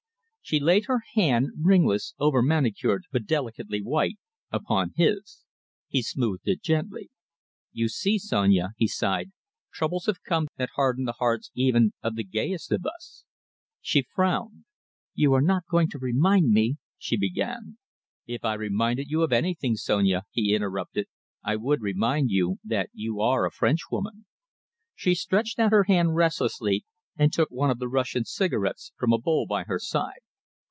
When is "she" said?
0.43-0.59, 13.79-14.05, 16.97-17.15, 24.95-25.15